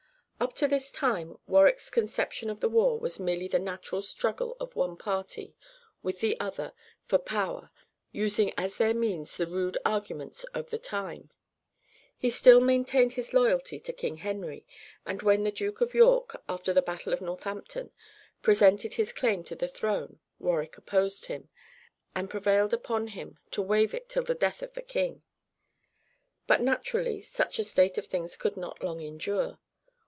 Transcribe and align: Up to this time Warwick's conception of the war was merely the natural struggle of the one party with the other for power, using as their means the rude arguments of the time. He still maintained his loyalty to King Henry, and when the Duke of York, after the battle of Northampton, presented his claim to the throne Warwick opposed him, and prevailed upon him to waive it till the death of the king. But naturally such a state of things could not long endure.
Up 0.41 0.53
to 0.55 0.67
this 0.67 0.91
time 0.91 1.37
Warwick's 1.45 1.91
conception 1.91 2.49
of 2.49 2.61
the 2.61 2.67
war 2.67 2.97
was 2.97 3.19
merely 3.19 3.47
the 3.47 3.59
natural 3.59 4.01
struggle 4.01 4.57
of 4.59 4.71
the 4.71 4.79
one 4.79 4.97
party 4.97 5.53
with 6.01 6.19
the 6.19 6.37
other 6.39 6.73
for 7.05 7.19
power, 7.19 7.69
using 8.11 8.51
as 8.57 8.77
their 8.77 8.95
means 8.95 9.37
the 9.37 9.45
rude 9.45 9.77
arguments 9.85 10.43
of 10.45 10.71
the 10.71 10.79
time. 10.79 11.29
He 12.17 12.31
still 12.31 12.59
maintained 12.59 13.13
his 13.13 13.33
loyalty 13.33 13.79
to 13.81 13.93
King 13.93 14.17
Henry, 14.17 14.65
and 15.05 15.21
when 15.21 15.43
the 15.43 15.51
Duke 15.51 15.79
of 15.79 15.93
York, 15.93 16.41
after 16.49 16.73
the 16.73 16.81
battle 16.81 17.13
of 17.13 17.21
Northampton, 17.21 17.91
presented 18.41 18.95
his 18.95 19.13
claim 19.13 19.43
to 19.43 19.53
the 19.55 19.67
throne 19.67 20.19
Warwick 20.39 20.75
opposed 20.75 21.27
him, 21.27 21.49
and 22.15 22.31
prevailed 22.31 22.73
upon 22.73 23.09
him 23.09 23.37
to 23.51 23.61
waive 23.61 23.93
it 23.93 24.09
till 24.09 24.23
the 24.23 24.33
death 24.33 24.63
of 24.63 24.73
the 24.73 24.81
king. 24.81 25.21
But 26.47 26.61
naturally 26.61 27.21
such 27.21 27.59
a 27.59 27.63
state 27.63 27.99
of 27.99 28.07
things 28.07 28.35
could 28.35 28.57
not 28.57 28.81
long 28.83 29.01
endure. 29.01 29.59